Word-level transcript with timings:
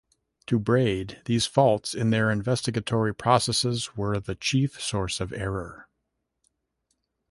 To 0.47 0.57
Braid, 0.57 1.21
these 1.25 1.45
faults 1.45 1.93
in 1.93 2.09
their 2.09 2.31
investigatory 2.31 3.13
processes 3.13 3.95
were 3.95 4.19
"the 4.19 4.33
chief 4.33 4.81
source 4.81 5.21
of 5.21 5.31
error". 5.31 5.87